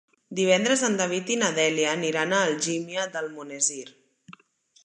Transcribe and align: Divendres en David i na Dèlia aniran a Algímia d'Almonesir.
Divendres 0.37 0.81
en 0.87 0.95
David 1.01 1.29
i 1.35 1.37
na 1.43 1.51
Dèlia 1.59 1.91
aniran 1.99 2.33
a 2.33 2.41
Algímia 2.49 3.07
d'Almonesir. 3.15 3.87